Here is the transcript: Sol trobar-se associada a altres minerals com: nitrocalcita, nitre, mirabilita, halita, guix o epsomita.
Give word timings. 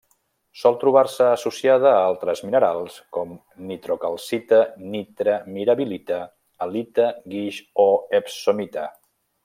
Sol 0.59 0.77
trobar-se 0.83 1.27
associada 1.33 1.91
a 1.97 1.99
altres 2.05 2.41
minerals 2.47 2.97
com: 3.17 3.35
nitrocalcita, 3.73 4.61
nitre, 4.95 5.39
mirabilita, 5.59 6.21
halita, 6.67 7.11
guix 7.37 7.65
o 7.89 7.91
epsomita. 8.23 8.93